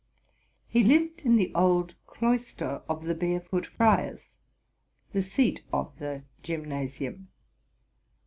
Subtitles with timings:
[0.67, 4.35] He lived in the old cloister of the barefoot friars,
[5.11, 7.27] the seat of the gymnasium.